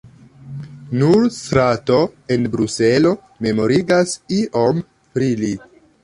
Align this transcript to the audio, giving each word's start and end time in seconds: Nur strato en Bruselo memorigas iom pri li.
Nur 0.99 1.25
strato 1.33 1.99
en 2.35 2.47
Bruselo 2.55 3.11
memorigas 3.47 4.15
iom 4.39 4.81
pri 5.13 5.29
li. 5.43 5.51